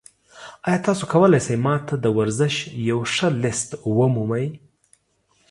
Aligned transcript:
ایا 0.67 0.79
تاسو 0.85 1.03
کولی 1.13 1.39
شئ 1.45 1.55
ما 1.65 1.75
ته 1.87 1.95
د 2.03 2.05
ورزش 2.17 2.55
یو 2.89 2.99
ښه 3.13 3.27
لیست 3.43 3.69
ومومئ؟ 3.97 4.47